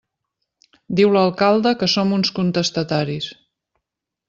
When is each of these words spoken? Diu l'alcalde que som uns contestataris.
Diu 0.99 1.11
l'alcalde 1.17 1.75
que 1.83 1.91
som 1.97 2.17
uns 2.19 2.33
contestataris. 2.41 3.31